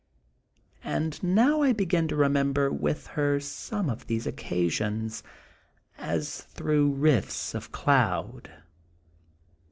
And 0.83 1.21
now 1.21 1.61
I 1.61 1.73
begin 1.73 2.07
to 2.07 2.15
remember 2.15 2.71
with 2.71 3.05
her 3.05 3.39
some 3.39 3.87
of 3.87 4.07
those 4.07 4.25
occasions 4.25 5.21
as 5.99 6.41
through 6.41 6.93
rifts 6.93 7.53
of 7.53 7.71
cloud. 7.71 8.49